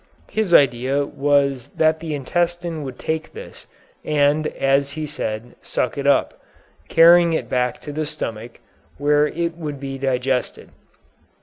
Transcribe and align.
His 0.31 0.51
idea 0.51 1.05
was 1.05 1.67
that 1.77 1.99
the 1.99 2.15
intestine 2.15 2.81
would 2.81 2.97
take 2.97 3.33
this, 3.33 3.67
and, 4.03 4.47
as 4.47 4.89
he 4.97 5.05
said, 5.05 5.53
suck 5.61 5.95
it 5.95 6.07
up, 6.07 6.41
carrying 6.89 7.33
it 7.33 7.47
back 7.47 7.79
to 7.81 7.91
the 7.91 8.07
stomach, 8.07 8.61
where 8.97 9.27
it 9.27 9.55
would 9.57 9.79
be 9.79 9.99
digested. 9.99 10.69